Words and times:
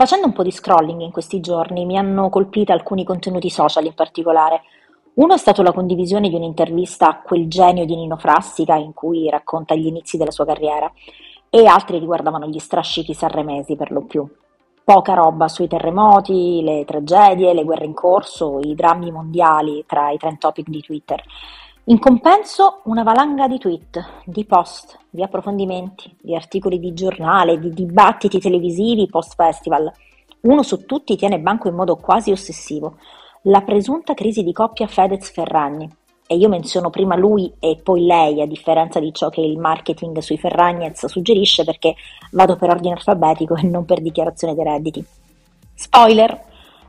Facendo 0.00 0.28
un 0.28 0.32
po' 0.32 0.42
di 0.42 0.50
scrolling 0.50 1.02
in 1.02 1.10
questi 1.10 1.40
giorni 1.40 1.84
mi 1.84 1.98
hanno 1.98 2.30
colpito 2.30 2.72
alcuni 2.72 3.04
contenuti 3.04 3.50
social 3.50 3.84
in 3.84 3.92
particolare. 3.92 4.62
Uno 5.16 5.34
è 5.34 5.36
stato 5.36 5.60
la 5.60 5.72
condivisione 5.72 6.30
di 6.30 6.36
un'intervista 6.36 7.06
a 7.10 7.20
quel 7.20 7.48
genio 7.48 7.84
di 7.84 7.94
Nino 7.96 8.16
Frassica 8.16 8.76
in 8.76 8.94
cui 8.94 9.28
racconta 9.28 9.74
gli 9.74 9.84
inizi 9.84 10.16
della 10.16 10.30
sua 10.30 10.46
carriera 10.46 10.90
e 11.50 11.66
altri 11.66 11.98
riguardavano 11.98 12.46
gli 12.46 12.58
strascichi 12.58 13.12
sanremesi 13.12 13.76
per 13.76 13.92
lo 13.92 14.00
più. 14.04 14.26
Poca 14.82 15.12
roba 15.12 15.48
sui 15.48 15.68
terremoti, 15.68 16.62
le 16.62 16.86
tragedie, 16.86 17.52
le 17.52 17.64
guerre 17.64 17.84
in 17.84 17.92
corso, 17.92 18.58
i 18.58 18.74
drammi 18.74 19.10
mondiali 19.10 19.84
tra 19.86 20.10
i 20.10 20.16
trend 20.16 20.38
topic 20.38 20.66
di 20.70 20.80
Twitter. 20.80 21.22
In 21.90 21.98
compenso 21.98 22.82
una 22.84 23.02
valanga 23.02 23.48
di 23.48 23.58
tweet, 23.58 24.22
di 24.24 24.44
post, 24.44 24.96
di 25.10 25.24
approfondimenti, 25.24 26.16
di 26.20 26.36
articoli 26.36 26.78
di 26.78 26.94
giornale, 26.94 27.58
di 27.58 27.70
dibattiti 27.70 28.38
televisivi 28.38 29.08
post-festival. 29.08 29.90
Uno 30.42 30.62
su 30.62 30.86
tutti 30.86 31.16
tiene 31.16 31.40
banco 31.40 31.66
in 31.66 31.74
modo 31.74 31.96
quasi 31.96 32.30
ossessivo. 32.30 32.98
La 33.42 33.62
presunta 33.62 34.14
crisi 34.14 34.44
di 34.44 34.52
coppia 34.52 34.86
Fedez-Ferragni. 34.86 35.90
E 36.28 36.36
io 36.36 36.48
menziono 36.48 36.90
prima 36.90 37.16
lui 37.16 37.52
e 37.58 37.80
poi 37.82 38.06
lei, 38.06 38.40
a 38.40 38.46
differenza 38.46 39.00
di 39.00 39.12
ciò 39.12 39.28
che 39.28 39.40
il 39.40 39.58
marketing 39.58 40.16
sui 40.18 40.38
Ferragnez 40.38 41.06
suggerisce, 41.06 41.64
perché 41.64 41.96
vado 42.30 42.54
per 42.54 42.70
ordine 42.70 42.94
alfabetico 42.94 43.56
e 43.56 43.62
non 43.62 43.84
per 43.84 44.00
dichiarazione 44.00 44.54
dei 44.54 44.62
redditi. 44.62 45.04
Spoiler! 45.74 46.40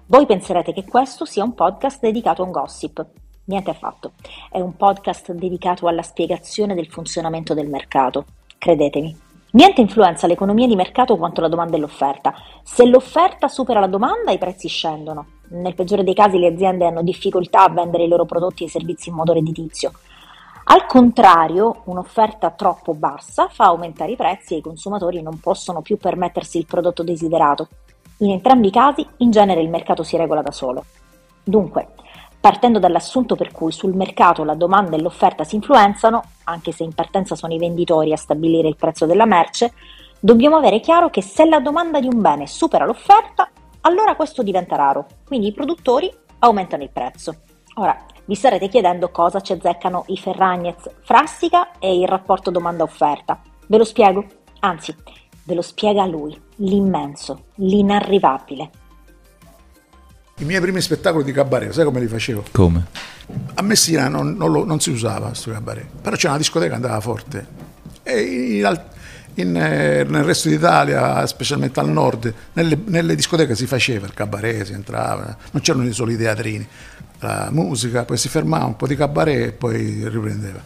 Voi 0.05 0.27
penserete 0.27 0.71
che 0.73 0.85
questo 0.85 1.25
sia 1.25 1.43
un 1.43 1.55
podcast 1.55 1.99
dedicato 2.01 2.43
a 2.43 2.45
un 2.45 2.51
gossip, 2.51 3.03
Niente 3.45 3.71
affatto. 3.71 4.11
È 4.51 4.59
un 4.59 4.75
podcast 4.75 5.31
dedicato 5.31 5.87
alla 5.87 6.03
spiegazione 6.03 6.75
del 6.75 6.87
funzionamento 6.87 7.55
del 7.55 7.67
mercato. 7.67 8.25
Credetemi. 8.57 9.17
Niente 9.53 9.81
influenza 9.81 10.27
l'economia 10.27 10.67
di 10.67 10.75
mercato 10.75 11.17
quanto 11.17 11.41
la 11.41 11.47
domanda 11.47 11.75
e 11.75 11.79
l'offerta. 11.79 12.35
Se 12.63 12.85
l'offerta 12.85 13.47
supera 13.47 13.79
la 13.79 13.87
domanda, 13.87 14.31
i 14.31 14.37
prezzi 14.37 14.67
scendono. 14.67 15.25
Nel 15.49 15.73
peggiore 15.73 16.03
dei 16.03 16.13
casi 16.13 16.37
le 16.37 16.47
aziende 16.47 16.85
hanno 16.85 17.01
difficoltà 17.01 17.63
a 17.63 17.69
vendere 17.69 18.03
i 18.03 18.07
loro 18.07 18.25
prodotti 18.25 18.63
e 18.63 18.69
servizi 18.69 19.09
in 19.09 19.15
modo 19.15 19.33
redditizio. 19.33 19.91
Al 20.65 20.85
contrario, 20.85 21.81
un'offerta 21.85 22.51
troppo 22.51 22.93
bassa 22.93 23.49
fa 23.49 23.65
aumentare 23.65 24.11
i 24.11 24.15
prezzi 24.15 24.53
e 24.53 24.57
i 24.57 24.61
consumatori 24.61 25.21
non 25.21 25.39
possono 25.39 25.81
più 25.81 25.97
permettersi 25.97 26.59
il 26.59 26.67
prodotto 26.67 27.03
desiderato. 27.03 27.67
In 28.17 28.29
entrambi 28.29 28.67
i 28.67 28.71
casi, 28.71 29.05
in 29.17 29.31
genere 29.31 29.61
il 29.61 29.69
mercato 29.69 30.03
si 30.03 30.15
regola 30.15 30.43
da 30.43 30.51
solo. 30.51 30.85
Dunque, 31.43 31.87
partendo 32.41 32.79
dall'assunto 32.79 33.35
per 33.35 33.51
cui 33.51 33.71
sul 33.71 33.93
mercato 33.93 34.43
la 34.43 34.55
domanda 34.55 34.97
e 34.97 35.01
l'offerta 35.01 35.43
si 35.43 35.55
influenzano, 35.55 36.23
anche 36.45 36.71
se 36.71 36.83
in 36.83 36.93
partenza 36.93 37.35
sono 37.35 37.53
i 37.53 37.59
venditori 37.59 38.11
a 38.11 38.17
stabilire 38.17 38.67
il 38.67 38.75
prezzo 38.75 39.05
della 39.05 39.25
merce, 39.25 39.73
dobbiamo 40.19 40.57
avere 40.57 40.79
chiaro 40.79 41.11
che 41.11 41.21
se 41.21 41.45
la 41.45 41.59
domanda 41.59 41.99
di 41.99 42.07
un 42.07 42.19
bene 42.19 42.47
supera 42.47 42.85
l'offerta, 42.85 43.47
allora 43.81 44.15
questo 44.15 44.41
diventa 44.41 44.75
raro, 44.75 45.05
quindi 45.25 45.47
i 45.47 45.53
produttori 45.53 46.11
aumentano 46.39 46.81
il 46.81 46.89
prezzo. 46.91 47.35
Ora, 47.75 47.95
vi 48.25 48.33
starete 48.33 48.67
chiedendo 48.67 49.11
cosa 49.11 49.39
ci 49.41 49.53
azzeccano 49.53 50.05
i 50.07 50.17
Ferragnez, 50.17 50.89
Frassica 51.03 51.77
e 51.77 51.95
il 51.95 52.07
rapporto 52.07 52.49
domanda-offerta. 52.49 53.39
Ve 53.67 53.77
lo 53.77 53.83
spiego? 53.83 54.25
Anzi, 54.61 54.95
ve 55.43 55.53
lo 55.53 55.61
spiega 55.61 56.05
lui, 56.05 56.39
l'immenso, 56.57 57.45
l'inarrivabile, 57.55 58.69
i 60.41 60.45
miei 60.45 60.59
primi 60.59 60.81
spettacoli 60.81 61.23
di 61.23 61.31
cabaret, 61.31 61.71
sai 61.71 61.85
come 61.85 61.99
li 61.99 62.07
facevo? 62.07 62.45
Come? 62.51 62.87
A 63.53 63.61
Messina 63.61 64.07
non, 64.07 64.35
non, 64.35 64.51
lo, 64.51 64.65
non 64.65 64.79
si 64.79 64.89
usava 64.89 65.27
questo 65.27 65.51
cabaret, 65.51 65.85
però 66.01 66.15
c'era 66.15 66.29
una 66.29 66.39
discoteca 66.39 66.71
che 66.71 66.75
andava 66.75 66.99
forte. 66.99 67.47
E 68.01 68.19
in, 68.21 68.81
in, 69.35 69.55
eh, 69.55 70.03
nel 70.03 70.23
resto 70.23 70.49
d'Italia, 70.49 71.25
specialmente 71.27 71.79
al 71.79 71.89
nord, 71.89 72.33
nelle, 72.53 72.77
nelle, 72.85 73.13
discoteche 73.13 73.55
si 73.55 73.67
faceva 73.67 74.07
il 74.07 74.15
cabaret, 74.15 74.65
si 74.65 74.73
entrava, 74.73 75.37
non 75.51 75.61
c'erano 75.61 75.91
solo 75.93 76.09
i 76.09 76.17
teatrini, 76.17 76.67
la 77.19 77.49
musica, 77.51 78.03
poi 78.03 78.17
si 78.17 78.27
fermava 78.27 78.65
un 78.65 78.75
po' 78.75 78.87
di 78.87 78.95
cabaret 78.95 79.45
e 79.45 79.51
poi 79.51 80.07
riprendeva. 80.09 80.59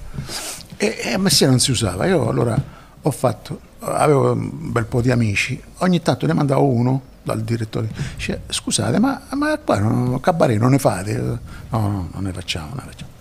E, 0.78 0.97
e 1.03 1.12
a 1.12 1.18
Messina 1.18 1.50
non 1.50 1.59
si 1.59 1.72
usava, 1.72 2.06
io 2.06 2.30
allora 2.30 2.58
ho 3.02 3.12
fatto, 3.12 3.59
avevo 3.80 4.31
un 4.31 4.72
bel 4.72 4.85
po' 4.85 5.02
di 5.02 5.12
amici, 5.12 5.62
ogni 5.80 6.02
tanto 6.02 6.25
ne 6.25 6.34
mandavo 6.34 6.64
uno 6.64 7.14
dal 7.25 7.41
direttore, 7.41 7.90
dice 8.16 8.44
scusate 8.47 9.00
ma, 9.00 9.19
ma 9.31 9.58
qua 9.58 9.80
no, 9.80 10.19
cabaret 10.19 10.59
non 10.59 10.72
ne 10.72 10.80
fate? 10.80 11.18
No, 11.18 11.40
no, 11.69 12.09
non 12.13 12.24
ne 12.24 12.31
facciamo, 12.31 12.68
non 12.68 12.84
ne 12.86 12.91
facciamo. 12.91 13.12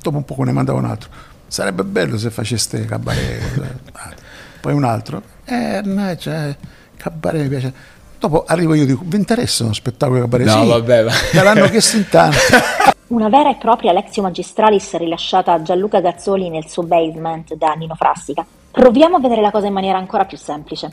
Dopo 0.00 0.16
un 0.16 0.24
po' 0.24 0.42
ne 0.44 0.52
mandavo 0.52 0.78
un 0.78 0.84
altro, 0.84 1.10
sarebbe 1.46 1.84
bello 1.84 2.16
se 2.16 2.30
faceste 2.30 2.84
cabaret. 2.84 3.78
Poi 4.62 4.72
un 4.72 4.84
altro, 4.84 5.22
eh, 5.44 5.80
no, 5.84 6.16
cioè, 6.16 6.56
cabaret 6.96 7.42
mi 7.42 7.48
piace. 7.48 7.72
Dopo 8.18 8.44
arrivo 8.46 8.74
io 8.74 8.84
e 8.84 8.86
dico, 8.86 9.02
vi 9.04 9.16
interessa 9.16 9.64
uno 9.64 9.72
spettacolo 9.72 10.20
cabaret? 10.20 10.46
No, 10.46 10.62
sì, 10.62 10.68
vabbè, 10.68 11.04
va. 11.04 11.12
me 11.34 11.42
l'hanno 11.42 11.68
chiesto 11.68 11.96
in 11.96 12.08
tanti. 12.08 12.36
Una 13.08 13.28
vera 13.28 13.50
e 13.50 13.56
propria 13.56 13.92
Lexio 13.92 14.22
Magistralis 14.22 14.96
rilasciata 14.96 15.52
a 15.52 15.62
Gianluca 15.62 16.00
Gazzoli 16.00 16.48
nel 16.48 16.68
suo 16.68 16.84
basement 16.84 17.54
da 17.56 17.72
Nino 17.72 17.96
Frassica. 17.96 18.46
Proviamo 18.70 19.16
a 19.16 19.20
vedere 19.20 19.40
la 19.40 19.50
cosa 19.50 19.66
in 19.66 19.72
maniera 19.72 19.98
ancora 19.98 20.26
più 20.26 20.36
semplice. 20.36 20.92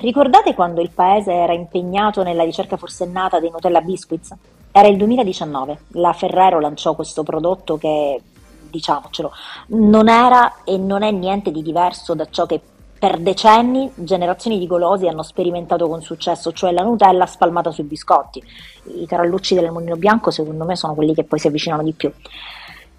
Ricordate 0.00 0.54
quando 0.54 0.80
il 0.80 0.90
paese 0.90 1.32
era 1.32 1.52
impegnato 1.52 2.22
nella 2.22 2.44
ricerca 2.44 2.76
forsennata 2.76 3.40
dei 3.40 3.50
Nutella 3.50 3.80
Biscuits? 3.80 4.32
Era 4.70 4.86
il 4.86 4.96
2019, 4.96 5.78
la 5.92 6.12
Ferrero 6.12 6.60
lanciò 6.60 6.94
questo 6.94 7.24
prodotto 7.24 7.76
che, 7.78 8.20
diciamocelo, 8.70 9.32
non 9.68 10.08
era 10.08 10.62
e 10.62 10.78
non 10.78 11.02
è 11.02 11.10
niente 11.10 11.50
di 11.50 11.62
diverso 11.62 12.14
da 12.14 12.28
ciò 12.30 12.46
che 12.46 12.60
per 12.98 13.18
decenni 13.18 13.90
generazioni 13.94 14.58
di 14.58 14.68
golosi 14.68 15.08
hanno 15.08 15.24
sperimentato 15.24 15.88
con 15.88 16.00
successo, 16.00 16.52
cioè 16.52 16.70
la 16.70 16.82
Nutella 16.82 17.26
spalmata 17.26 17.72
sui 17.72 17.84
biscotti. 17.84 18.40
I 18.98 19.06
tarallucci 19.06 19.56
del 19.56 19.72
mulino 19.72 19.96
bianco 19.96 20.30
secondo 20.30 20.64
me 20.64 20.76
sono 20.76 20.94
quelli 20.94 21.14
che 21.14 21.24
poi 21.24 21.40
si 21.40 21.48
avvicinano 21.48 21.82
di 21.82 21.92
più. 21.92 22.12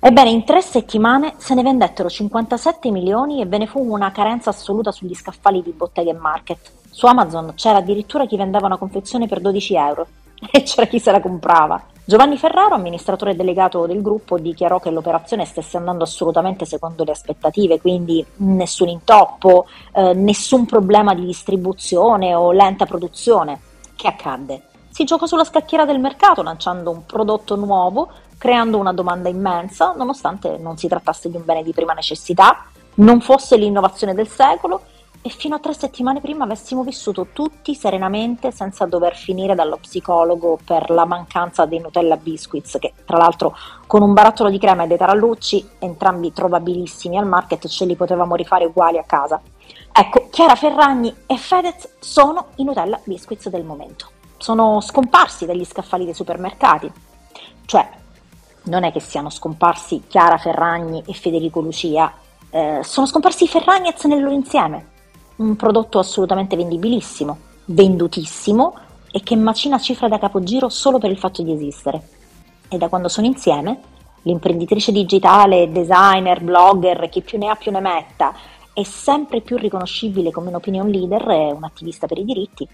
Ebbene, 0.02 0.30
in 0.30 0.44
tre 0.44 0.62
settimane 0.62 1.36
se 1.38 1.54
ne 1.54 1.64
vendettero 1.64 2.10
57 2.10 2.92
milioni 2.92 3.42
e 3.42 3.46
ve 3.46 3.58
ne 3.58 3.68
fu 3.68 3.80
una 3.80 4.12
carenza 4.12 4.50
assoluta 4.50 4.92
sugli 4.92 5.14
scaffali 5.14 5.62
di 5.62 5.72
bottega 5.72 6.12
e 6.12 6.14
market. 6.14 6.72
Su 6.92 7.06
Amazon 7.06 7.54
c'era 7.56 7.78
addirittura 7.78 8.26
chi 8.26 8.38
vendeva 8.38 8.66
una 8.66 8.78
confezione 8.78 9.28
per 9.28 9.40
12 9.40 9.76
euro 9.76 10.08
e 10.52 10.64
c'era 10.64 10.88
chi 10.88 11.00
se 11.00 11.12
la 11.12 11.22
comprava. 11.22 11.82
Giovanni 12.10 12.38
Ferraro, 12.38 12.74
amministratore 12.74 13.36
delegato 13.36 13.86
del 13.86 14.02
gruppo, 14.02 14.40
dichiarò 14.40 14.80
che 14.80 14.90
l'operazione 14.90 15.46
stesse 15.46 15.78
andando 15.78 16.04
assolutamente 16.04 16.66
secondo 16.66 17.04
le 17.04 17.12
aspettative, 17.12 17.80
quindi 17.80 18.26
nessun 18.38 18.88
intoppo, 18.88 19.68
eh, 19.94 20.14
nessun 20.14 20.66
problema 20.66 21.14
di 21.14 21.24
distribuzione 21.24 22.34
o 22.34 22.52
lenta 22.52 22.88
produzione. 22.88 23.60
Che 23.96 24.08
accadde? 24.08 24.64
Si 24.90 25.04
giocò 25.04 25.28
sulla 25.28 25.44
scacchiera 25.44 25.86
del 25.86 26.00
mercato 26.00 26.42
lanciando 26.42 26.90
un 26.90 27.06
prodotto 27.06 27.56
nuovo, 27.56 28.10
creando 28.40 28.80
una 28.80 28.92
domanda 28.92 29.30
immensa, 29.30 29.94
nonostante 29.96 30.58
non 30.58 30.78
si 30.78 30.88
trattasse 30.88 31.30
di 31.30 31.36
un 31.36 31.46
bene 31.46 31.62
di 31.62 31.74
prima 31.74 31.94
necessità, 31.94 32.66
non 32.96 33.22
fosse 33.22 33.56
l'innovazione 33.56 34.16
del 34.16 34.28
secolo 34.28 34.82
e 35.22 35.30
fino 35.30 35.56
a 35.56 35.60
tre 35.60 35.74
settimane 35.74 36.22
prima 36.22 36.46
avessimo 36.46 36.84
vissuto 36.84 37.28
tutti 37.34 37.76
serenamente 37.76 38.52
senza 38.52 38.86
dover 38.86 39.18
finire 39.18 39.54
dallo 39.54 39.78
psicologo 39.78 40.58
per 40.64 40.90
la 40.90 41.06
mancanza 41.06 41.66
dei 41.66 41.80
Nutella 41.80 42.16
Biscuits, 42.16 42.78
che 42.80 42.94
tra 43.06 43.18
l'altro 43.18 43.56
con 43.86 44.02
un 44.02 44.14
barattolo 44.14 44.50
di 44.50 44.58
crema 44.58 44.84
e 44.84 44.88
dei 44.88 44.98
tarallucci, 44.98 45.72
entrambi 45.80 46.32
trovabilissimi 46.32 47.18
al 47.18 47.28
market, 47.28 47.68
ce 47.68 47.86
li 47.86 47.96
potevamo 47.96 48.36
rifare 48.36 48.66
uguali 48.66 48.98
a 48.98 49.04
casa. 49.04 49.42
Ecco, 49.92 50.28
Chiara 50.30 50.56
Ferragni 50.56 51.14
e 51.26 51.36
Fedez 51.38 51.96
sono 52.00 52.48
i 52.56 52.64
Nutella 52.64 53.00
Biscuits 53.04 53.50
del 53.50 53.66
momento. 53.66 54.12
Sono 54.38 54.80
scomparsi 54.80 55.46
dagli 55.46 55.66
scaffali 55.66 56.06
dei 56.06 56.14
supermercati. 56.14 56.90
Cioè, 57.66 57.90
non 58.64 58.86
è 58.86 58.92
che 58.94 59.02
siano 59.02 59.30
scomparsi 59.30 60.04
Chiara 60.08 60.38
Ferragni 60.38 61.04
e 61.06 61.14
Federico 61.14 61.60
Lucia, 61.60 62.14
eh, 62.52 62.80
sono 62.84 63.06
scomparsi 63.06 63.44
i 63.44 63.48
Ferragnez 63.48 64.06
nel 64.06 64.22
loro 64.22 64.34
insieme 64.34 64.98
un 65.40 65.56
prodotto 65.56 66.00
assolutamente 66.00 66.56
vendibilissimo, 66.56 67.38
vendutissimo 67.66 68.76
e 69.12 69.22
che 69.22 69.36
macina 69.36 69.80
cifre 69.80 70.10
da 70.10 70.20
capogiro 70.20 70.70
solo 70.70 70.98
per 70.98 71.10
il 71.10 71.18
fatto 71.18 71.42
di 71.42 71.54
esistere. 71.54 72.02
E 72.68 72.78
da 72.78 72.90
quando 72.90 73.08
sono 73.08 73.26
insieme, 73.26 73.80
l'imprenditrice 74.24 74.92
digitale, 74.92 75.72
designer, 75.72 76.42
blogger, 76.42 77.10
chi 77.10 77.22
più 77.22 77.38
ne 77.38 77.50
ha 77.50 77.56
più 77.56 77.72
ne 77.72 77.80
metta, 77.80 78.34
è 78.74 78.84
sempre 78.84 79.42
più 79.42 79.58
riconoscibile 79.58 80.32
come 80.32 80.50
un 80.50 80.56
opinion 80.56 80.90
leader 80.90 81.54
un 81.54 81.64
attivista 81.64 82.06
per 82.06 82.18
i 82.18 82.26
diritti, 82.26 82.68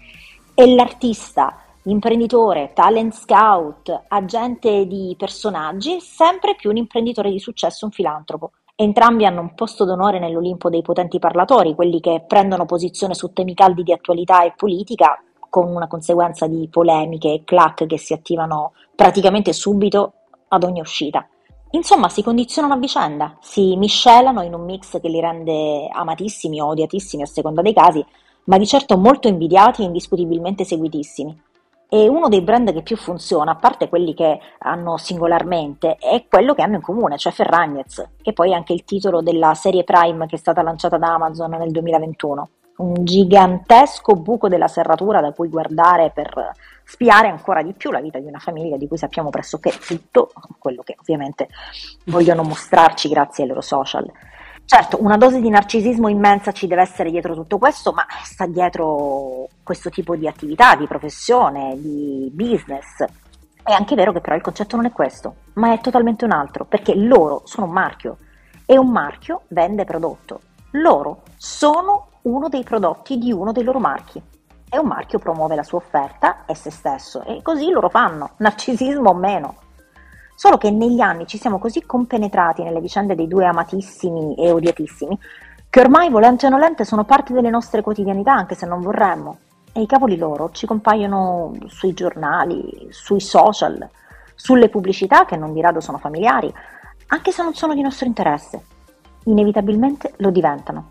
e 0.54 0.74
l'artista, 0.74 1.62
imprenditore, 1.84 2.72
talent 2.74 3.14
scout, 3.14 4.04
agente 4.08 4.86
di 4.86 5.14
personaggi, 5.16 6.00
sempre 6.00 6.56
più 6.56 6.70
un 6.70 6.76
imprenditore 6.76 7.30
di 7.30 7.38
successo, 7.38 7.84
un 7.84 7.92
filantropo. 7.92 8.50
Entrambi 8.78 9.24
hanno 9.24 9.40
un 9.40 9.54
posto 9.54 9.86
d'onore 9.86 10.18
nell'Olimpo 10.18 10.68
dei 10.68 10.82
potenti 10.82 11.18
parlatori, 11.18 11.74
quelli 11.74 11.98
che 11.98 12.22
prendono 12.26 12.66
posizione 12.66 13.14
su 13.14 13.32
temi 13.32 13.54
caldi 13.54 13.82
di 13.82 13.90
attualità 13.90 14.44
e 14.44 14.52
politica, 14.54 15.18
con 15.48 15.74
una 15.74 15.86
conseguenza 15.86 16.46
di 16.46 16.68
polemiche 16.68 17.32
e 17.32 17.42
clac 17.42 17.86
che 17.86 17.96
si 17.96 18.12
attivano 18.12 18.72
praticamente 18.94 19.54
subito 19.54 20.12
ad 20.48 20.62
ogni 20.62 20.80
uscita. 20.80 21.26
Insomma, 21.70 22.10
si 22.10 22.22
condizionano 22.22 22.74
a 22.74 22.76
vicenda, 22.76 23.38
si 23.40 23.76
miscelano 23.76 24.42
in 24.42 24.52
un 24.52 24.66
mix 24.66 25.00
che 25.00 25.08
li 25.08 25.20
rende 25.20 25.88
amatissimi 25.90 26.60
o 26.60 26.66
odiatissimi 26.66 27.22
a 27.22 27.26
seconda 27.26 27.62
dei 27.62 27.72
casi, 27.72 28.04
ma 28.44 28.58
di 28.58 28.66
certo 28.66 28.98
molto 28.98 29.26
invidiati 29.26 29.80
e 29.80 29.86
indiscutibilmente 29.86 30.64
seguitissimi. 30.64 31.44
E 31.88 32.08
uno 32.08 32.28
dei 32.28 32.42
brand 32.42 32.72
che 32.72 32.82
più 32.82 32.96
funziona, 32.96 33.52
a 33.52 33.56
parte 33.56 33.88
quelli 33.88 34.12
che 34.12 34.40
hanno 34.58 34.96
singolarmente, 34.96 35.96
è 35.96 36.24
quello 36.28 36.52
che 36.52 36.62
hanno 36.62 36.76
in 36.76 36.80
comune, 36.80 37.16
cioè 37.16 37.32
Ferragnez, 37.32 38.08
che 38.20 38.32
poi 38.32 38.50
è 38.50 38.54
anche 38.54 38.72
il 38.72 38.84
titolo 38.84 39.22
della 39.22 39.54
serie 39.54 39.84
Prime 39.84 40.26
che 40.26 40.34
è 40.34 40.38
stata 40.38 40.62
lanciata 40.62 40.98
da 40.98 41.14
Amazon 41.14 41.50
nel 41.50 41.70
2021. 41.70 42.48
Un 42.78 43.04
gigantesco 43.04 44.16
buco 44.16 44.48
della 44.48 44.68
serratura 44.68 45.20
da 45.20 45.32
cui 45.32 45.48
guardare 45.48 46.10
per 46.12 46.52
spiare 46.84 47.28
ancora 47.28 47.62
di 47.62 47.72
più 47.72 47.90
la 47.90 48.00
vita 48.00 48.18
di 48.18 48.26
una 48.26 48.38
famiglia 48.38 48.76
di 48.76 48.86
cui 48.88 48.98
sappiamo 48.98 49.30
pressoché 49.30 49.70
tutto, 49.70 50.30
quello 50.58 50.82
che 50.82 50.96
ovviamente 50.98 51.48
vogliono 52.06 52.42
mostrarci 52.42 53.08
grazie 53.08 53.44
ai 53.44 53.48
loro 53.48 53.62
social. 53.62 54.10
Certo, 54.68 55.00
una 55.00 55.16
dose 55.16 55.40
di 55.40 55.48
narcisismo 55.48 56.08
immensa 56.08 56.50
ci 56.50 56.66
deve 56.66 56.82
essere 56.82 57.12
dietro 57.12 57.34
tutto 57.34 57.56
questo, 57.56 57.92
ma 57.92 58.04
sta 58.24 58.46
dietro 58.46 59.48
questo 59.62 59.90
tipo 59.90 60.16
di 60.16 60.26
attività, 60.26 60.74
di 60.74 60.88
professione, 60.88 61.80
di 61.80 62.28
business. 62.34 63.04
È 63.62 63.70
anche 63.70 63.94
vero 63.94 64.12
che 64.12 64.20
però 64.20 64.34
il 64.34 64.42
concetto 64.42 64.74
non 64.74 64.86
è 64.86 64.90
questo, 64.90 65.36
ma 65.54 65.72
è 65.72 65.80
totalmente 65.80 66.24
un 66.24 66.32
altro, 66.32 66.64
perché 66.64 66.96
loro 66.96 67.42
sono 67.44 67.66
un 67.66 67.72
marchio 67.72 68.18
e 68.66 68.76
un 68.76 68.90
marchio 68.90 69.42
vende 69.48 69.84
prodotto. 69.84 70.40
Loro 70.72 71.22
sono 71.36 72.08
uno 72.22 72.48
dei 72.48 72.64
prodotti 72.64 73.18
di 73.18 73.30
uno 73.30 73.52
dei 73.52 73.62
loro 73.62 73.78
marchi 73.78 74.20
e 74.68 74.78
un 74.78 74.88
marchio 74.88 75.20
promuove 75.20 75.54
la 75.54 75.62
sua 75.62 75.78
offerta 75.78 76.44
e 76.44 76.56
se 76.56 76.72
stesso 76.72 77.22
e 77.22 77.40
così 77.40 77.70
loro 77.70 77.88
fanno, 77.88 78.32
narcisismo 78.38 79.10
o 79.10 79.14
meno. 79.14 79.54
Solo 80.38 80.58
che 80.58 80.70
negli 80.70 81.00
anni 81.00 81.26
ci 81.26 81.38
siamo 81.38 81.58
così 81.58 81.86
compenetrati 81.86 82.62
nelle 82.62 82.82
vicende 82.82 83.14
dei 83.14 83.26
due 83.26 83.46
amatissimi 83.46 84.34
e 84.34 84.50
odiatissimi 84.52 85.18
che 85.70 85.80
ormai 85.80 86.10
volente 86.10 86.44
o 86.44 86.50
nolente 86.50 86.84
sono 86.84 87.04
parte 87.04 87.32
delle 87.32 87.48
nostre 87.48 87.80
quotidianità 87.80 88.34
anche 88.34 88.54
se 88.54 88.66
non 88.66 88.82
vorremmo. 88.82 89.38
E 89.72 89.80
i 89.80 89.86
cavoli 89.86 90.18
loro 90.18 90.50
ci 90.52 90.66
compaiono 90.66 91.54
sui 91.68 91.94
giornali, 91.94 92.86
sui 92.90 93.20
social, 93.20 93.88
sulle 94.34 94.68
pubblicità 94.68 95.24
che 95.24 95.36
non 95.36 95.54
di 95.54 95.62
rado 95.62 95.80
sono 95.80 95.96
familiari, 95.96 96.52
anche 97.08 97.32
se 97.32 97.42
non 97.42 97.54
sono 97.54 97.72
di 97.72 97.80
nostro 97.80 98.06
interesse. 98.06 98.62
Inevitabilmente 99.24 100.12
lo 100.18 100.30
diventano. 100.30 100.88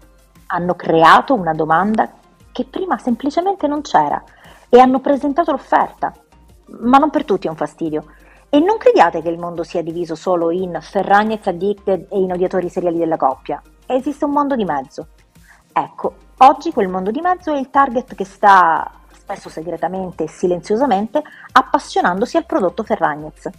Hanno 0.47 0.73
creato 0.73 1.35
una 1.35 1.53
domanda 1.53 2.11
che 2.51 2.65
prima 2.65 2.97
semplicemente 2.97 3.67
non 3.67 3.81
c'era 3.81 4.23
e 4.69 4.79
hanno 4.79 5.01
presentato 5.01 5.51
l'offerta. 5.51 6.11
Ma 6.81 6.97
non 6.97 7.11
per 7.11 7.25
tutti 7.25 7.45
è 7.45 7.49
un 7.51 7.55
fastidio. 7.55 8.05
E 8.55 8.59
non 8.61 8.77
crediate 8.77 9.21
che 9.21 9.27
il 9.27 9.37
mondo 9.37 9.63
sia 9.63 9.83
diviso 9.83 10.15
solo 10.15 10.49
in 10.49 10.79
Ferragnez 10.79 11.45
addicted 11.45 12.07
e 12.09 12.17
in 12.17 12.31
odiatori 12.31 12.69
seriali 12.69 12.97
della 12.97 13.17
coppia. 13.17 13.61
Esiste 13.85 14.23
un 14.23 14.31
mondo 14.31 14.55
di 14.55 14.63
mezzo. 14.63 15.07
Ecco, 15.73 16.13
oggi 16.37 16.71
quel 16.71 16.87
mondo 16.87 17.11
di 17.11 17.19
mezzo 17.19 17.53
è 17.53 17.57
il 17.59 17.69
target 17.69 18.15
che 18.15 18.23
sta, 18.23 18.89
spesso 19.11 19.49
segretamente 19.49 20.23
e 20.23 20.29
silenziosamente, 20.29 21.21
appassionandosi 21.51 22.37
al 22.37 22.45
prodotto 22.45 22.83
Ferragnez. 22.83 23.49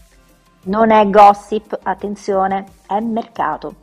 Non 0.63 0.91
è 0.91 1.07
gossip, 1.11 1.79
attenzione, 1.83 2.65
è 2.87 2.99
mercato. 3.01 3.75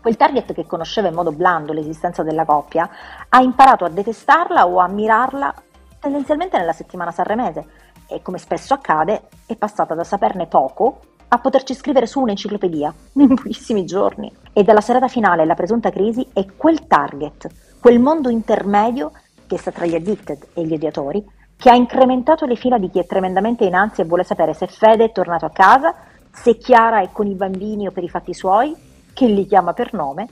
Quel 0.00 0.16
target 0.16 0.52
che 0.52 0.66
conosceva 0.66 1.08
in 1.08 1.14
modo 1.14 1.32
blando 1.32 1.72
l'esistenza 1.72 2.22
della 2.22 2.44
coppia 2.44 2.88
ha 3.28 3.40
imparato 3.40 3.84
a 3.84 3.88
detestarla 3.88 4.68
o 4.68 4.78
a 4.78 4.84
ammirarla 4.84 5.52
tendenzialmente 5.98 6.56
nella 6.58 6.72
settimana 6.72 7.10
sanremese 7.10 7.66
e 8.10 8.22
come 8.22 8.38
spesso 8.38 8.74
accade, 8.74 9.22
è 9.46 9.56
passata 9.56 9.94
da 9.94 10.04
saperne 10.04 10.46
poco 10.46 11.00
a 11.32 11.38
poterci 11.38 11.74
scrivere 11.74 12.06
su 12.06 12.20
un'enciclopedia 12.20 12.92
in 13.14 13.34
pochissimi 13.34 13.84
giorni. 13.84 14.32
E 14.52 14.62
dalla 14.62 14.80
serata 14.80 15.08
finale 15.08 15.44
la 15.44 15.54
presunta 15.54 15.90
crisi 15.90 16.26
è 16.32 16.44
quel 16.56 16.86
target, 16.86 17.48
quel 17.80 18.00
mondo 18.00 18.28
intermedio 18.28 19.12
che 19.46 19.58
sta 19.58 19.70
tra 19.70 19.86
gli 19.86 19.94
addicted 19.94 20.48
e 20.54 20.64
gli 20.64 20.74
odiatori, 20.74 21.24
che 21.56 21.70
ha 21.70 21.74
incrementato 21.74 22.46
le 22.46 22.56
fila 22.56 22.78
di 22.78 22.90
chi 22.90 23.00
è 23.00 23.06
tremendamente 23.06 23.64
in 23.64 23.74
ansia 23.74 24.04
e 24.04 24.06
vuole 24.06 24.24
sapere 24.24 24.54
se 24.54 24.66
Fede 24.66 25.04
è 25.04 25.12
tornato 25.12 25.44
a 25.44 25.50
casa, 25.50 25.94
se 26.32 26.56
Chiara 26.56 27.00
è 27.00 27.10
con 27.12 27.26
i 27.26 27.34
bambini 27.34 27.86
o 27.86 27.90
per 27.90 28.04
i 28.04 28.08
fatti 28.08 28.32
suoi, 28.32 28.74
che 29.12 29.26
li 29.26 29.46
chiama 29.46 29.72
per 29.72 29.92
nome, 29.92 30.28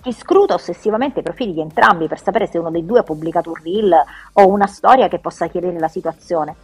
chi 0.00 0.12
scruta 0.12 0.54
ossessivamente 0.54 1.20
i 1.20 1.22
profili 1.22 1.52
di 1.52 1.60
entrambi 1.60 2.06
per 2.06 2.22
sapere 2.22 2.46
se 2.46 2.58
uno 2.58 2.70
dei 2.70 2.86
due 2.86 3.00
ha 3.00 3.02
pubblicato 3.02 3.50
un 3.50 3.56
reel 3.62 3.94
o 4.32 4.48
una 4.48 4.66
storia 4.66 5.08
che 5.08 5.18
possa 5.18 5.48
chiarire 5.48 5.78
la 5.78 5.88
situazione 5.88 6.54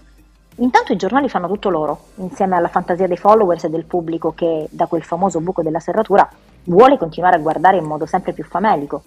Intanto 0.58 0.92
i 0.92 0.96
giornali 0.96 1.28
fanno 1.28 1.48
tutto 1.48 1.68
loro, 1.68 1.98
insieme 2.16 2.56
alla 2.56 2.68
fantasia 2.68 3.06
dei 3.06 3.18
followers 3.18 3.64
e 3.64 3.68
del 3.68 3.84
pubblico 3.84 4.32
che, 4.32 4.68
da 4.70 4.86
quel 4.86 5.02
famoso 5.02 5.40
buco 5.40 5.62
della 5.62 5.80
serratura, 5.80 6.26
vuole 6.64 6.96
continuare 6.96 7.36
a 7.36 7.40
guardare 7.40 7.76
in 7.76 7.84
modo 7.84 8.06
sempre 8.06 8.32
più 8.32 8.44
famelico, 8.44 9.02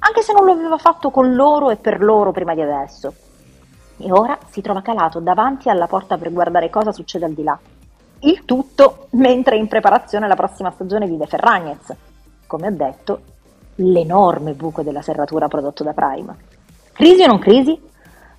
anche 0.00 0.22
se 0.22 0.32
non 0.32 0.44
lo 0.44 0.52
aveva 0.52 0.78
fatto 0.78 1.10
con 1.10 1.34
loro 1.34 1.70
e 1.70 1.76
per 1.76 2.02
loro 2.02 2.32
prima 2.32 2.54
di 2.54 2.62
adesso. 2.62 3.14
E 3.98 4.10
ora 4.10 4.36
si 4.50 4.60
trova 4.60 4.82
calato 4.82 5.20
davanti 5.20 5.68
alla 5.68 5.86
porta 5.86 6.18
per 6.18 6.32
guardare 6.32 6.68
cosa 6.68 6.90
succede 6.90 7.26
al 7.26 7.32
di 7.32 7.44
là. 7.44 7.56
Il 8.20 8.44
tutto 8.44 9.06
mentre 9.10 9.54
è 9.54 9.58
in 9.60 9.68
preparazione 9.68 10.26
la 10.26 10.34
prossima 10.34 10.72
stagione 10.72 11.06
di 11.06 11.16
The 11.16 11.26
Ferragnez, 11.26 11.94
come 12.48 12.66
ho 12.66 12.72
detto, 12.72 13.20
l'enorme 13.76 14.54
buco 14.54 14.82
della 14.82 15.02
serratura 15.02 15.46
prodotto 15.46 15.84
da 15.84 15.92
Prime. 15.92 16.36
Crisi 16.92 17.22
o 17.22 17.26
non 17.28 17.38
crisi? 17.38 17.90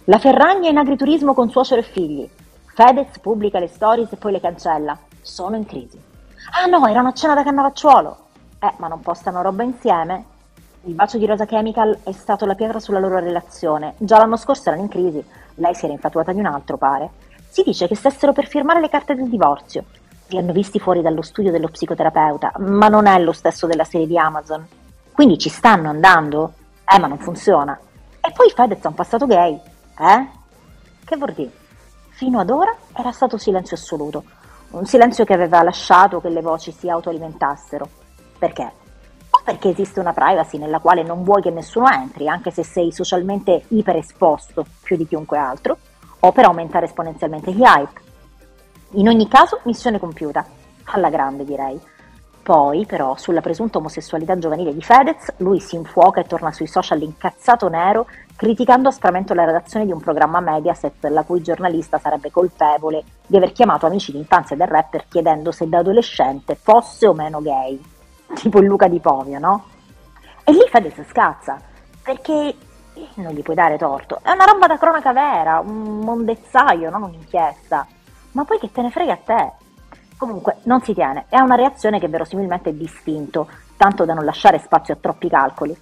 La 0.07 0.19
Ferragna 0.19 0.67
in 0.67 0.77
agriturismo 0.77 1.33
con 1.33 1.49
suocero 1.49 1.79
e 1.79 1.85
figli. 1.85 2.29
Fedez 2.75 3.19
pubblica 3.19 3.57
le 3.59 3.69
stories 3.69 4.11
e 4.11 4.17
poi 4.17 4.33
le 4.33 4.41
cancella. 4.41 4.97
Sono 5.21 5.55
in 5.55 5.65
crisi. 5.65 5.97
Ah 6.51 6.65
no, 6.65 6.85
era 6.87 6.99
una 6.99 7.13
cena 7.13 7.35
da 7.35 7.41
cannavacciuolo. 7.41 8.17
Eh, 8.59 8.73
ma 8.79 8.89
non 8.89 8.99
postano 8.99 9.41
roba 9.41 9.63
insieme? 9.63 10.25
Il 10.81 10.93
bacio 10.93 11.17
di 11.17 11.25
Rosa 11.25 11.45
Chemical 11.45 11.99
è 12.03 12.11
stato 12.11 12.45
la 12.45 12.55
pietra 12.55 12.81
sulla 12.81 12.99
loro 12.99 13.17
relazione. 13.19 13.93
Già 13.97 14.17
l'anno 14.17 14.35
scorso 14.35 14.67
erano 14.67 14.83
in 14.83 14.89
crisi. 14.89 15.23
Lei 15.55 15.73
si 15.73 15.85
era 15.85 15.93
infatuata 15.93 16.33
di 16.33 16.39
un 16.39 16.47
altro, 16.47 16.75
pare. 16.75 17.09
Si 17.47 17.63
dice 17.63 17.87
che 17.87 17.95
stessero 17.95 18.33
per 18.33 18.47
firmare 18.47 18.81
le 18.81 18.89
carte 18.89 19.15
del 19.15 19.29
divorzio. 19.29 19.85
Li 20.27 20.37
hanno 20.37 20.51
visti 20.51 20.79
fuori 20.79 21.01
dallo 21.01 21.21
studio 21.21 21.51
dello 21.51 21.69
psicoterapeuta, 21.69 22.51
ma 22.57 22.89
non 22.89 23.05
è 23.05 23.17
lo 23.19 23.31
stesso 23.31 23.67
della 23.67 23.85
serie 23.85 24.07
di 24.07 24.17
Amazon. 24.17 24.67
Quindi 25.13 25.37
ci 25.37 25.47
stanno 25.47 25.87
andando? 25.87 26.55
Eh, 26.93 26.99
ma 26.99 27.07
non 27.07 27.19
funziona. 27.19 27.79
E 28.19 28.33
poi 28.33 28.49
Fedez 28.49 28.83
ha 28.83 28.89
un 28.89 28.95
passato 28.95 29.25
gay. 29.27 29.71
Eh? 29.97 30.27
Che 31.05 31.17
vuol 31.17 31.33
dire? 31.33 31.51
Fino 32.09 32.39
ad 32.39 32.49
ora 32.49 32.75
era 32.95 33.11
stato 33.11 33.37
silenzio 33.37 33.75
assoluto, 33.75 34.23
un 34.71 34.85
silenzio 34.85 35.25
che 35.25 35.33
aveva 35.33 35.61
lasciato 35.61 36.21
che 36.21 36.29
le 36.29 36.41
voci 36.41 36.71
si 36.71 36.89
autoalimentassero. 36.89 37.87
Perché? 38.37 38.71
O 39.29 39.41
perché 39.43 39.69
esiste 39.69 39.99
una 39.99 40.13
privacy 40.13 40.57
nella 40.57 40.79
quale 40.79 41.03
non 41.03 41.23
vuoi 41.23 41.41
che 41.41 41.49
nessuno 41.49 41.89
entri, 41.89 42.27
anche 42.27 42.51
se 42.51 42.63
sei 42.63 42.91
socialmente 42.91 43.65
iperesposto 43.69 44.65
più 44.81 44.95
di 44.95 45.07
chiunque 45.07 45.37
altro, 45.37 45.77
o 46.19 46.31
per 46.31 46.45
aumentare 46.45 46.85
esponenzialmente 46.85 47.51
gli 47.51 47.63
hype. 47.63 48.01
In 48.91 49.07
ogni 49.07 49.27
caso, 49.27 49.59
missione 49.63 49.99
compiuta, 49.99 50.45
alla 50.85 51.09
grande 51.09 51.43
direi. 51.43 51.79
Poi, 52.43 52.85
però, 52.85 53.15
sulla 53.15 53.39
presunta 53.39 53.77
omosessualità 53.77 54.37
giovanile 54.37 54.73
di 54.73 54.81
Fedez, 54.81 55.33
lui 55.37 55.61
si 55.61 55.77
infuoca 55.77 56.19
e 56.19 56.25
torna 56.25 56.51
sui 56.51 56.67
social 56.67 57.01
incazzato 57.01 57.69
nero, 57.69 58.05
criticando 58.35 58.89
aspramente 58.89 59.33
la 59.33 59.45
redazione 59.45 59.85
di 59.85 59.93
un 59.93 60.01
programma 60.01 60.41
Mediaset, 60.41 61.05
la 61.05 61.23
cui 61.23 61.41
giornalista 61.41 61.99
sarebbe 61.99 62.31
colpevole 62.31 63.01
di 63.25 63.37
aver 63.37 63.53
chiamato 63.53 63.85
amici 63.85 64.11
d'infanzia 64.11 64.57
del 64.57 64.67
rapper 64.67 65.05
chiedendo 65.07 65.53
se 65.53 65.69
da 65.69 65.77
adolescente 65.77 66.55
fosse 66.55 67.07
o 67.07 67.13
meno 67.13 67.41
gay. 67.41 67.81
Tipo 68.35 68.59
il 68.59 68.65
Luca 68.65 68.89
di 68.89 68.99
Povia, 68.99 69.39
no? 69.39 69.63
E 70.43 70.51
lì 70.51 70.67
Fedez 70.69 71.01
scazza, 71.07 71.61
perché 72.03 72.55
non 73.15 73.31
gli 73.31 73.41
puoi 73.41 73.55
dare 73.55 73.77
torto. 73.77 74.19
È 74.21 74.31
una 74.31 74.43
roba 74.43 74.67
da 74.67 74.77
cronaca 74.77 75.13
vera, 75.13 75.59
un 75.61 75.99
mondezzaio, 75.99 76.89
non 76.89 77.03
un'inchiesta. 77.03 77.87
Ma 78.31 78.43
poi 78.43 78.59
che 78.59 78.69
te 78.69 78.81
ne 78.81 78.89
frega 78.89 79.13
a 79.13 79.19
te? 79.23 79.51
Comunque 80.23 80.59
non 80.63 80.79
si 80.79 80.93
tiene, 80.93 81.25
è 81.27 81.41
una 81.41 81.55
reazione 81.55 81.99
che 81.99 82.07
verosimilmente 82.07 82.69
è 82.69 82.73
distinto, 82.73 83.49
tanto 83.75 84.05
da 84.05 84.13
non 84.13 84.23
lasciare 84.23 84.57
spazio 84.57 84.93
a 84.93 84.97
troppi 84.97 85.27
calcoli. 85.27 85.75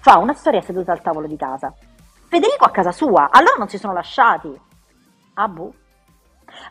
Fa 0.00 0.16
una 0.16 0.32
storia 0.32 0.62
seduta 0.62 0.92
al 0.92 1.02
tavolo 1.02 1.26
di 1.26 1.36
casa. 1.36 1.74
Federico 2.26 2.64
a 2.64 2.70
casa 2.70 2.90
sua, 2.90 3.28
allora 3.30 3.56
non 3.58 3.68
si 3.68 3.76
sono 3.76 3.92
lasciati. 3.92 4.58
Ah, 5.34 5.46
boh. 5.46 5.74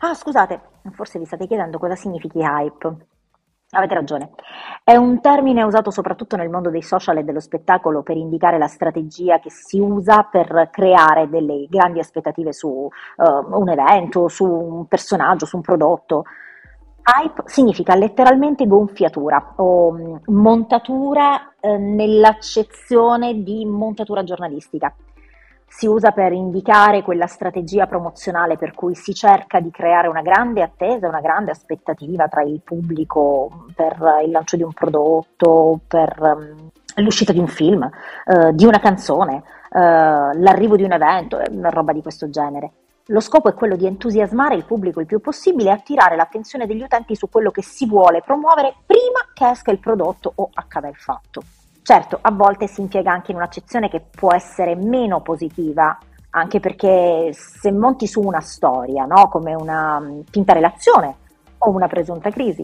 Ah, 0.00 0.14
scusate, 0.14 0.60
forse 0.90 1.20
vi 1.20 1.24
state 1.24 1.46
chiedendo 1.46 1.78
cosa 1.78 1.94
significhi 1.94 2.40
hype. 2.40 2.92
Avete 3.70 3.94
ragione. 3.94 4.30
È 4.82 4.96
un 4.96 5.20
termine 5.20 5.62
usato 5.62 5.92
soprattutto 5.92 6.34
nel 6.34 6.50
mondo 6.50 6.70
dei 6.70 6.82
social 6.82 7.18
e 7.18 7.22
dello 7.22 7.38
spettacolo 7.38 8.02
per 8.02 8.16
indicare 8.16 8.58
la 8.58 8.66
strategia 8.66 9.38
che 9.38 9.50
si 9.52 9.78
usa 9.78 10.24
per 10.24 10.70
creare 10.72 11.28
delle 11.28 11.68
grandi 11.70 12.00
aspettative 12.00 12.52
su 12.52 12.68
uh, 12.68 12.90
un 13.60 13.68
evento, 13.68 14.26
su 14.26 14.44
un 14.44 14.88
personaggio, 14.88 15.46
su 15.46 15.54
un 15.54 15.62
prodotto. 15.62 16.24
Hype 17.04 17.42
significa 17.46 17.96
letteralmente 17.96 18.66
gonfiatura 18.66 19.54
o 19.56 19.92
mm, 19.92 20.16
montatura 20.26 21.54
eh, 21.58 21.76
nell'accezione 21.76 23.42
di 23.42 23.64
montatura 23.66 24.22
giornalistica. 24.22 24.94
Si 25.66 25.86
usa 25.86 26.12
per 26.12 26.32
indicare 26.32 27.02
quella 27.02 27.26
strategia 27.26 27.86
promozionale 27.86 28.56
per 28.56 28.72
cui 28.74 28.94
si 28.94 29.14
cerca 29.14 29.58
di 29.58 29.70
creare 29.70 30.06
una 30.06 30.20
grande 30.20 30.62
attesa, 30.62 31.08
una 31.08 31.20
grande 31.20 31.50
aspettativa 31.50 32.28
tra 32.28 32.42
il 32.42 32.60
pubblico 32.62 33.64
per 33.74 33.96
il 34.22 34.30
lancio 34.30 34.56
di 34.56 34.62
un 34.62 34.72
prodotto, 34.72 35.80
per 35.88 36.14
um, 36.20 36.70
l'uscita 36.96 37.32
di 37.32 37.38
un 37.38 37.46
film, 37.46 37.90
uh, 38.26 38.52
di 38.52 38.66
una 38.66 38.80
canzone, 38.80 39.36
uh, 39.70 40.38
l'arrivo 40.38 40.76
di 40.76 40.82
un 40.82 40.92
evento, 40.92 41.40
una 41.50 41.70
roba 41.70 41.94
di 41.94 42.02
questo 42.02 42.28
genere. 42.28 42.72
Lo 43.06 43.18
scopo 43.18 43.48
è 43.48 43.54
quello 43.54 43.74
di 43.74 43.86
entusiasmare 43.86 44.54
il 44.54 44.64
pubblico 44.64 45.00
il 45.00 45.06
più 45.06 45.20
possibile 45.20 45.70
e 45.70 45.72
attirare 45.72 46.14
l'attenzione 46.14 46.66
degli 46.66 46.82
utenti 46.82 47.16
su 47.16 47.28
quello 47.28 47.50
che 47.50 47.62
si 47.62 47.84
vuole 47.86 48.22
promuovere 48.22 48.74
prima 48.86 49.26
che 49.34 49.48
esca 49.48 49.72
il 49.72 49.80
prodotto 49.80 50.30
o 50.36 50.50
accada 50.52 50.88
il 50.88 50.94
fatto. 50.94 51.42
Certo, 51.82 52.18
a 52.20 52.30
volte 52.30 52.68
si 52.68 52.80
impiega 52.80 53.10
anche 53.10 53.32
in 53.32 53.38
un'accezione 53.38 53.88
che 53.88 54.00
può 54.00 54.32
essere 54.32 54.76
meno 54.76 55.20
positiva, 55.20 55.98
anche 56.30 56.60
perché 56.60 57.32
se 57.32 57.72
monti 57.72 58.06
su 58.06 58.20
una 58.20 58.40
storia, 58.40 59.04
no? 59.04 59.28
come 59.28 59.52
una 59.52 60.00
finta 60.30 60.52
relazione 60.52 61.16
o 61.58 61.70
una 61.70 61.88
presunta 61.88 62.30
crisi, 62.30 62.62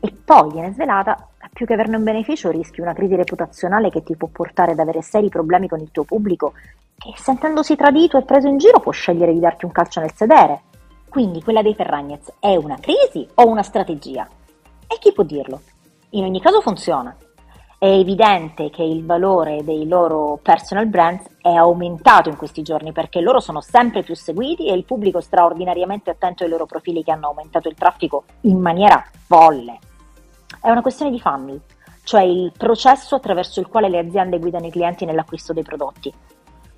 e 0.00 0.12
poi 0.24 0.50
viene 0.50 0.72
svelata, 0.72 1.28
più 1.54 1.64
che 1.66 1.72
averne 1.72 1.96
un 1.96 2.02
beneficio 2.02 2.50
rischi 2.50 2.80
una 2.80 2.92
crisi 2.92 3.14
reputazionale 3.14 3.88
che 3.88 4.02
ti 4.02 4.16
può 4.16 4.28
portare 4.30 4.72
ad 4.72 4.80
avere 4.80 5.02
seri 5.02 5.28
problemi 5.28 5.68
con 5.68 5.78
il 5.78 5.90
tuo 5.92 6.02
pubblico 6.02 6.52
che 6.98 7.12
sentendosi 7.16 7.76
tradito 7.76 8.18
e 8.18 8.22
preso 8.22 8.48
in 8.48 8.58
giro 8.58 8.80
può 8.80 8.90
scegliere 8.90 9.32
di 9.32 9.38
darti 9.38 9.64
un 9.64 9.70
calcio 9.70 10.00
nel 10.00 10.12
sedere. 10.14 10.62
Quindi 11.08 11.42
quella 11.42 11.62
dei 11.62 11.74
Ferragnez 11.74 12.32
è 12.40 12.56
una 12.56 12.76
crisi 12.80 13.26
o 13.34 13.46
una 13.46 13.62
strategia? 13.62 14.28
E 14.88 14.98
chi 14.98 15.12
può 15.12 15.22
dirlo? 15.22 15.60
In 16.10 16.24
ogni 16.24 16.40
caso 16.40 16.60
funziona. 16.60 17.16
È 17.78 17.86
evidente 17.86 18.70
che 18.70 18.82
il 18.82 19.04
valore 19.04 19.62
dei 19.62 19.86
loro 19.86 20.40
personal 20.42 20.86
brands 20.86 21.26
è 21.40 21.52
aumentato 21.52 22.30
in 22.30 22.36
questi 22.36 22.62
giorni 22.62 22.92
perché 22.92 23.20
loro 23.20 23.38
sono 23.38 23.60
sempre 23.60 24.02
più 24.02 24.16
seguiti 24.16 24.66
e 24.66 24.74
il 24.74 24.84
pubblico 24.84 25.20
straordinariamente 25.20 26.10
attento 26.10 26.42
ai 26.42 26.50
loro 26.50 26.66
profili 26.66 27.04
che 27.04 27.12
hanno 27.12 27.28
aumentato 27.28 27.68
il 27.68 27.76
traffico 27.76 28.24
in 28.42 28.58
maniera 28.58 29.04
folle. 29.26 29.78
È 30.60 30.70
una 30.70 30.82
questione 30.82 31.10
di 31.10 31.20
funnel, 31.20 31.60
cioè 32.04 32.22
il 32.22 32.52
processo 32.56 33.16
attraverso 33.16 33.60
il 33.60 33.66
quale 33.66 33.88
le 33.88 33.98
aziende 33.98 34.38
guidano 34.38 34.66
i 34.66 34.70
clienti 34.70 35.04
nell'acquisto 35.04 35.52
dei 35.52 35.62
prodotti. 35.62 36.12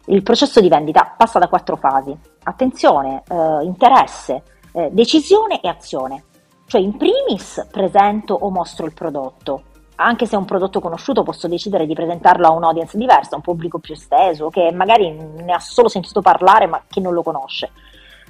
Il 0.07 0.23
processo 0.23 0.61
di 0.61 0.69
vendita 0.69 1.15
passa 1.17 1.41
da 1.41 1.49
quattro 1.49 1.77
fasi. 1.77 2.17
Attenzione, 2.45 3.23
eh, 3.29 3.65
interesse, 3.65 4.43
eh, 4.73 4.89
decisione 4.93 5.61
e 5.61 5.69
azione. 5.69 6.25
Cioè 6.67 6.81
in 6.81 6.97
primis 6.97 7.67
presento 7.71 8.35
o 8.35 8.51
mostro 8.51 8.87
il 8.87 8.93
prodotto. 8.93 9.63
Anche 9.97 10.27
se 10.27 10.37
è 10.37 10.39
un 10.39 10.45
prodotto 10.45 10.79
conosciuto 10.79 11.23
posso 11.23 11.49
decidere 11.49 11.87
di 11.87 11.95
presentarlo 11.95 12.47
a 12.47 12.51
un 12.51 12.63
audience 12.63 12.97
diverso, 12.97 13.33
a 13.33 13.37
un 13.37 13.43
pubblico 13.43 13.79
più 13.79 13.95
esteso, 13.95 14.49
che 14.49 14.71
magari 14.73 15.11
ne 15.11 15.53
ha 15.53 15.59
solo 15.59 15.89
sentito 15.89 16.21
parlare 16.21 16.67
ma 16.67 16.83
che 16.87 17.01
non 17.01 17.13
lo 17.13 17.23
conosce. 17.23 17.71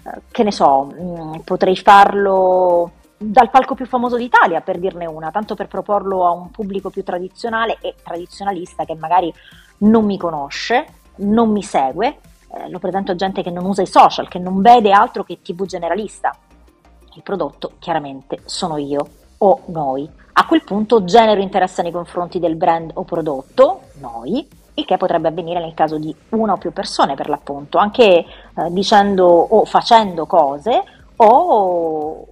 Eh, 0.03 0.23
che 0.31 0.45
ne 0.45 0.53
so, 0.53 0.91
mm, 0.95 1.35
potrei 1.45 1.77
farlo 1.77 2.93
dal 3.19 3.51
palco 3.51 3.75
più 3.75 3.87
famoso 3.87 4.17
d'Italia, 4.17 4.61
per 4.61 4.79
dirne 4.79 5.07
una, 5.07 5.31
tanto 5.31 5.55
per 5.55 5.69
proporlo 5.69 6.27
a 6.27 6.31
un 6.31 6.51
pubblico 6.51 6.91
più 6.91 7.03
tradizionale 7.03 7.79
e 7.81 7.95
tradizionalista 8.03 8.85
che 8.85 8.95
magari 8.95 9.33
non 9.79 10.05
mi 10.05 10.17
conosce 10.19 11.05
non 11.17 11.51
mi 11.51 11.63
segue, 11.63 12.19
eh, 12.53 12.69
lo 12.69 12.79
presento 12.79 13.13
a 13.13 13.15
gente 13.15 13.43
che 13.43 13.51
non 13.51 13.65
usa 13.65 13.83
i 13.83 13.87
social, 13.87 14.29
che 14.29 14.39
non 14.39 14.61
vede 14.61 14.91
altro 14.91 15.25
che 15.25 15.41
TV 15.43 15.65
generalista. 15.67 16.35
Il 17.15 17.23
prodotto 17.23 17.73
chiaramente 17.79 18.41
sono 18.45 18.77
io 18.77 19.07
o 19.39 19.61
noi. 19.67 20.09
A 20.33 20.47
quel 20.47 20.65
punto 20.65 21.05
genero 21.05 21.41
interesse 21.41 21.83
nei 21.83 21.93
confronti 21.93 22.39
del 22.39 22.57
brand 22.57 22.91
o 22.95 23.05
prodotto, 23.05 23.83
noi, 24.01 24.47
il 24.75 24.85
che 24.85 24.97
potrebbe 24.99 25.29
avvenire 25.29 25.61
nel 25.61 25.73
caso 25.73 25.97
di 25.97 26.15
una 26.31 26.53
o 26.53 26.59
più 26.59 26.73
persone 26.73 27.15
per 27.15 27.31
l'appunto, 27.31 27.79
anche 27.79 28.05
eh, 28.05 28.25
dicendo 28.69 29.25
o 29.25 29.65
facendo 29.65 30.27
cose 30.27 30.83
o 31.17 32.27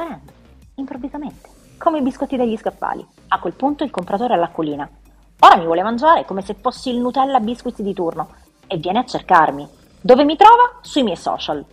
sparendo 0.00 0.32
improvvisamente, 0.76 1.48
come 1.76 1.98
i 1.98 2.02
biscotti 2.02 2.36
degli 2.36 2.56
scaffali. 2.56 3.06
A 3.28 3.38
quel 3.38 3.52
punto 3.52 3.84
il 3.84 3.90
compratore 3.90 4.34
all'acquolina 4.34 4.88
Ora 5.42 5.56
mi 5.56 5.64
vuole 5.64 5.82
mangiare 5.82 6.26
come 6.26 6.42
se 6.42 6.54
fossi 6.54 6.90
il 6.90 6.98
Nutella 6.98 7.40
Biscuits 7.40 7.80
di 7.80 7.94
turno 7.94 8.28
e 8.66 8.76
viene 8.76 8.98
a 8.98 9.06
cercarmi. 9.06 9.66
Dove 9.98 10.24
mi 10.24 10.36
trova? 10.36 10.80
Sui 10.82 11.02
miei 11.02 11.16
social. 11.16 11.64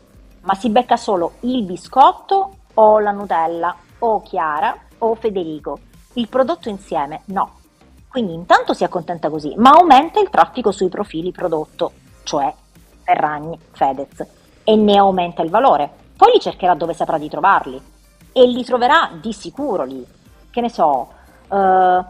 Ma 0.41 0.53
si 0.53 0.69
becca 0.69 0.95
solo 0.95 1.33
il 1.41 1.63
biscotto 1.63 2.59
o 2.75 2.99
la 2.99 3.11
Nutella 3.11 3.75
o 3.99 4.21
Chiara 4.21 4.73
o 4.99 5.15
Federico. 5.15 5.79
Il 6.13 6.29
prodotto 6.29 6.69
insieme 6.69 7.23
no. 7.25 7.55
Quindi 8.07 8.33
intanto 8.33 8.73
si 8.73 8.85
accontenta 8.85 9.29
così, 9.29 9.53
ma 9.57 9.71
aumenta 9.71 10.21
il 10.21 10.29
traffico 10.29 10.71
sui 10.71 10.87
profili 10.87 11.33
prodotto, 11.33 11.91
cioè 12.23 12.53
Ferragni, 13.03 13.59
Fedez, 13.71 14.25
e 14.63 14.75
ne 14.77 14.97
aumenta 14.97 15.41
il 15.41 15.49
valore. 15.49 15.91
Poi 16.15 16.31
li 16.31 16.39
cercherà 16.39 16.73
dove 16.73 16.93
saprà 16.93 17.17
di 17.17 17.27
trovarli 17.27 17.95
e 18.37 18.45
li 18.45 18.63
troverà 18.63 19.09
di 19.19 19.33
sicuro 19.33 19.83
lì. 19.83 20.05
Che 20.51 20.61
ne 20.61 20.69
so, 20.69 21.07
uh, 21.47 21.55
ah, 21.55 22.05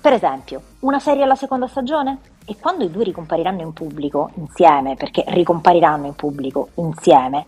per 0.00 0.14
esempio, 0.14 0.62
una 0.80 0.98
serie 0.98 1.22
alla 1.22 1.34
seconda 1.34 1.66
stagione? 1.66 2.18
E 2.46 2.56
quando 2.58 2.84
i 2.84 2.90
due 2.90 3.04
ricompariranno 3.04 3.60
in 3.60 3.74
pubblico 3.74 4.30
insieme, 4.36 4.94
perché 4.94 5.22
ricompariranno 5.26 6.06
in 6.06 6.14
pubblico 6.14 6.70
insieme, 6.76 7.44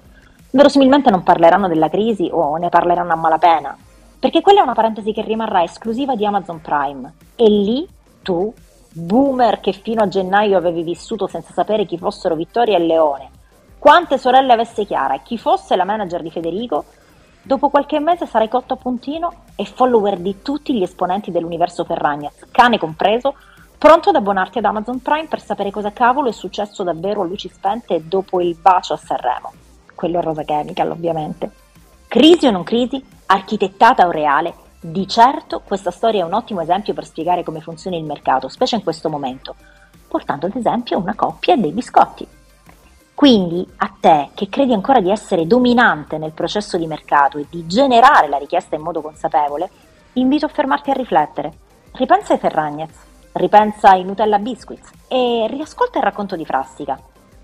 verosimilmente 0.51 1.09
non 1.11 1.23
parleranno 1.23 1.69
della 1.69 1.89
crisi 1.89 2.29
o 2.31 2.57
ne 2.57 2.69
parleranno 2.69 3.13
a 3.13 3.17
malapena, 3.17 3.75
perché 4.19 4.43
quella 4.43 4.61
è 4.61 4.63
una 4.63 4.75
parentesi 4.75 5.13
che 5.13 5.23
rimarrà 5.23 5.63
esclusiva 5.63 6.15
di 6.15 6.27
Amazon 6.27 6.61
Prime. 6.61 7.15
E 7.35 7.49
lì 7.49 7.89
tu, 8.21 8.53
boomer 8.93 9.61
che 9.61 9.73
fino 9.73 10.03
a 10.03 10.09
gennaio 10.09 10.59
avevi 10.59 10.83
vissuto 10.83 11.27
senza 11.27 11.55
sapere 11.55 11.87
chi 11.87 11.97
fossero 11.97 12.35
Vittoria 12.35 12.77
e 12.77 12.81
Leone, 12.81 13.31
quante 13.79 14.19
sorelle 14.19 14.53
avesse 14.53 14.85
Chiara 14.85 15.15
e 15.15 15.23
chi 15.23 15.39
fosse 15.39 15.77
la 15.77 15.85
manager 15.85 16.21
di 16.21 16.31
Federico, 16.31 16.85
Dopo 17.49 17.71
qualche 17.71 17.99
mese 17.99 18.27
sarai 18.27 18.47
cotto 18.47 18.75
a 18.75 18.77
puntino 18.77 19.45
e 19.57 19.65
follower 19.65 20.19
di 20.19 20.43
tutti 20.43 20.75
gli 20.75 20.83
esponenti 20.83 21.31
dell'universo 21.31 21.83
Ferragnez, 21.83 22.45
cane 22.51 22.77
compreso, 22.77 23.37
pronto 23.79 24.11
ad 24.11 24.17
abbonarti 24.17 24.59
ad 24.59 24.67
Amazon 24.67 25.01
Prime 25.01 25.29
per 25.29 25.41
sapere 25.41 25.71
cosa 25.71 25.91
cavolo 25.91 26.29
è 26.29 26.33
successo 26.33 26.83
davvero 26.83 27.23
a 27.23 27.25
luci 27.25 27.49
spente 27.49 28.07
dopo 28.07 28.43
il 28.43 28.55
bacio 28.55 28.93
a 28.93 28.99
Sanremo. 28.99 29.51
Quello 29.95 30.21
Rosa 30.21 30.45
Chemical, 30.45 30.91
ovviamente. 30.91 31.51
Crisi 32.07 32.47
o 32.47 32.51
non 32.51 32.65
crisi, 32.65 33.03
architettata 33.25 34.07
o 34.07 34.11
reale, 34.11 34.53
di 34.79 35.09
certo 35.09 35.63
questa 35.65 35.91
storia 35.91 36.25
è 36.25 36.27
un 36.27 36.35
ottimo 36.35 36.61
esempio 36.61 36.93
per 36.93 37.07
spiegare 37.07 37.45
come 37.45 37.63
funziona 37.63 37.97
il 37.97 38.05
mercato, 38.05 38.49
specie 38.49 38.77
in 38.77 38.83
questo 38.83 39.09
momento, 39.09 39.55
portando 40.07 40.45
ad 40.45 40.55
esempio 40.55 40.99
una 40.99 41.15
coppia 41.15 41.57
dei 41.57 41.73
biscotti. 41.73 42.29
Quindi 43.19 43.69
a 43.79 43.93
te 43.99 44.31
che 44.33 44.49
credi 44.49 44.73
ancora 44.73 45.01
di 45.01 45.11
essere 45.11 45.45
dominante 45.45 46.19
nel 46.19 46.31
processo 46.31 46.77
di 46.77 46.87
mercato 46.87 47.37
e 47.37 47.47
di 47.51 47.67
generare 47.67 48.29
la 48.29 48.37
richiesta 48.37 48.77
in 48.77 48.83
modo 48.83 49.01
consapevole, 49.01 49.69
invito 50.13 50.47
a 50.47 50.49
fermarti 50.49 50.91
a 50.91 50.95
riflettere. 50.95 51.53
Ripensa 51.95 52.35
ai 52.35 52.39
Ferragnez, 52.39 52.93
ripensa 53.33 53.91
ai 53.91 54.05
Nutella 54.05 54.39
Biscuits 54.39 54.93
e 55.09 55.49
riascolta 55.51 55.99
il 55.99 56.05
racconto 56.05 56.37
di 56.37 56.45
Frastica. 56.45 56.97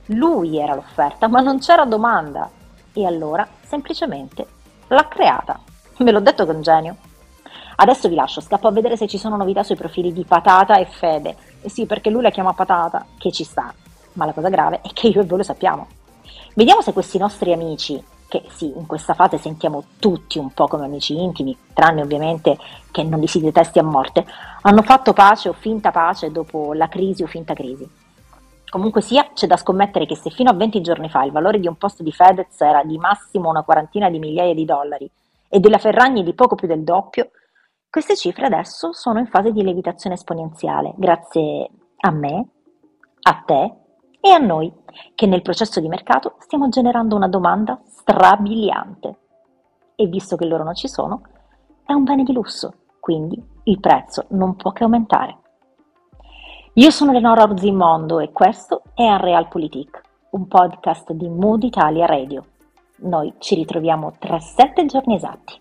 Lui 0.07 0.57
era 0.61 0.77
l'offerta, 0.77 1.27
ma 1.27 1.41
non 1.41 1.59
c'era 1.59 1.85
domanda. 1.85 2.49
E 2.93 3.05
allora, 3.05 3.45
semplicemente, 3.67 4.47
l'ha 4.87 5.09
creata. 5.09 5.59
Ve 5.99 6.13
l'ho 6.13 6.21
detto 6.21 6.49
un 6.49 6.63
genio. 6.63 6.97
Adesso 7.75 8.09
vi 8.09 8.15
lascio, 8.15 8.41
scappo 8.41 8.69
a 8.69 8.71
vedere 8.71 8.97
se 8.97 9.09
ci 9.09 9.19
sono 9.19 9.37
novità 9.37 9.65
sui 9.65 9.75
profili 9.75 10.13
di 10.13 10.23
Patata 10.23 10.77
e 10.77 10.85
Fede. 10.85 11.37
E 11.63 11.69
sì, 11.69 11.85
perché 11.85 12.11
lui 12.11 12.23
la 12.23 12.31
chiama 12.31 12.53
Patata, 12.53 13.05
che 13.19 13.33
ci 13.33 13.43
sta 13.43 13.75
ma 14.15 14.25
la 14.27 14.33
cosa 14.33 14.49
grave 14.49 14.81
è 14.81 14.89
che 14.93 15.09
io 15.09 15.21
e 15.21 15.25
voi 15.25 15.39
lo 15.39 15.45
sappiamo. 15.45 15.87
Vediamo 16.55 16.83
se 16.83 16.93
questi 16.93 17.19
nostri 17.19 17.53
amici, 17.53 18.03
che 18.29 18.45
sì, 18.49 18.73
in 18.77 18.87
questa 18.87 19.15
fase 19.15 19.39
sentiamo 19.39 19.85
tutti 19.99 20.39
un 20.39 20.51
po' 20.53 20.67
come 20.67 20.87
amici 20.87 21.21
intimi, 21.21 21.57
tranne 21.73 22.03
ovviamente 22.03 22.59
che 22.91 23.03
non 23.03 23.21
li 23.21 23.27
si 23.27 23.41
detesti 23.41 23.79
a 23.79 23.83
morte, 23.83 24.25
hanno 24.63 24.83
fatto 24.83 25.13
pace 25.13 25.49
o 25.49 25.53
finta 25.53 25.91
pace 25.91 26.31
dopo 26.31 26.73
la 26.73 26.89
crisi 26.89 27.23
o 27.23 27.27
finta 27.27 27.55
crisi. 27.55 27.89
Comunque 28.69 29.03
sia, 29.03 29.31
c'è 29.35 29.47
da 29.47 29.57
scommettere 29.57 30.07
che 30.07 30.17
se 30.17 30.31
fino 30.31 30.51
a 30.51 30.55
20 30.55 30.81
giorni 30.81 31.09
fa 31.09 31.23
il 31.23 31.31
valore 31.31 31.61
di 31.61 31.69
un 31.69 31.77
posto 31.77 32.03
di 32.03 32.11
Fedez 32.11 32.61
era 32.61 32.83
di 32.83 32.99
massimo 32.99 33.49
una 33.49 33.63
quarantina 33.63 34.11
di 34.11 34.19
migliaia 34.19 34.55
di 34.55 34.65
dollari 34.65 35.09
e 35.49 35.61
della 35.61 35.79
Ferragni 35.79 36.25
di 36.25 36.35
poco 36.35 36.57
più 36.57 36.67
del 36.67 36.83
doppio, 36.83 37.31
queste 37.89 38.17
cifre 38.17 38.47
adesso 38.47 38.93
sono 38.93 39.21
in 39.21 39.29
fase 39.29 39.53
di 39.53 39.63
lievitazione 39.63 40.17
esponenziale, 40.17 40.95
grazie 40.97 41.71
a 42.01 42.11
me, 42.11 42.49
a 43.23 43.43
te 43.47 43.75
e 44.25 44.31
a 44.31 44.39
noi, 44.39 44.73
che 45.15 45.27
nel 45.27 45.43
processo 45.43 45.81
di 45.81 45.89
mercato 45.89 46.37
stiamo 46.39 46.71
generando 46.71 47.15
una 47.15 47.29
domanda 47.29 47.79
strabiliante. 47.85 49.19
E 49.97 50.07
visto 50.07 50.37
che 50.37 50.47
loro 50.47 50.65
non 50.65 50.75
ci 50.75 50.89
sono, 50.89 51.21
è 51.85 51.93
un 51.93 52.05
bene 52.05 52.23
di 52.23 52.33
lusso, 52.33 52.73
quindi 53.01 53.39
il 53.65 53.79
prezzo 53.81 54.25
non 54.29 54.57
può 54.57 54.73
che 54.73 54.83
aumentare. 54.83 55.37
Io 56.73 56.91
sono 56.91 57.11
Eleonora 57.11 57.43
Orzimondo 57.43 58.19
e 58.19 58.33
questo 58.33 58.85
è 58.95 59.07
Unrealpolitik, 59.07 60.01
un 60.31 60.49
podcast 60.49 61.13
di 61.13 61.29
Mood 61.29 61.63
Italia 61.63 62.07
Radio. 62.07 62.47
Noi 63.01 63.35
ci 63.41 63.55
ritroviamo 63.55 64.15
tra 64.19 64.41
sette 64.41 64.87
giorni 64.87 65.17
esatti. 65.17 65.61